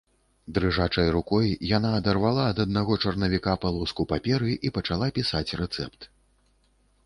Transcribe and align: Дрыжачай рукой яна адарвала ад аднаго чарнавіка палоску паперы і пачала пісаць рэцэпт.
Дрыжачай 0.53 1.11
рукой 1.15 1.45
яна 1.77 1.91
адарвала 1.99 2.47
ад 2.53 2.63
аднаго 2.65 2.97
чарнавіка 3.05 3.53
палоску 3.65 4.09
паперы 4.15 4.51
і 4.69 4.75
пачала 4.79 5.13
пісаць 5.19 5.47
рэцэпт. 5.65 6.13